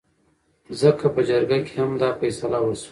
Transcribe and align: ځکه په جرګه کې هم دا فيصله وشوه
ځکه 0.81 1.05
په 1.15 1.21
جرګه 1.29 1.57
کې 1.65 1.73
هم 1.81 1.91
دا 2.01 2.09
فيصله 2.19 2.59
وشوه 2.61 2.79